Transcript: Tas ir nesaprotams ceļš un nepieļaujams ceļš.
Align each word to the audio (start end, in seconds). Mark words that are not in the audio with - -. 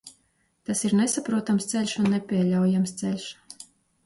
Tas 0.69 0.79
ir 0.87 0.95
nesaprotams 0.99 1.69
ceļš 1.75 1.93
un 2.05 2.09
nepieļaujams 2.15 2.97
ceļš. 3.05 3.31